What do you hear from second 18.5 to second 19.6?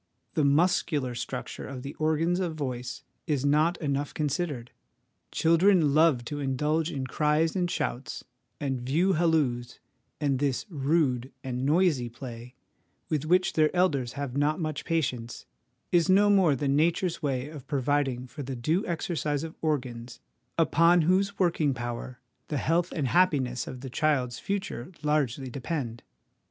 due exercise of